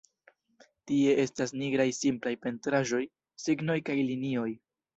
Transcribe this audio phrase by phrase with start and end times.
[0.91, 3.05] Tie estas nigraj simplaj pentraĵoj,
[3.47, 4.51] signoj kaj linioj.